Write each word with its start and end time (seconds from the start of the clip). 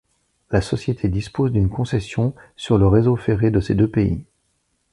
La 0.49 0.61
société 0.61 1.09
dispose 1.09 1.51
d'une 1.51 1.69
concession 1.69 2.33
sur 2.57 2.79
le 2.79 2.87
réseau 2.87 3.15
ferré 3.17 3.51
de 3.51 3.59
ces 3.59 3.75
deux 3.75 3.87
pays. 3.87 4.23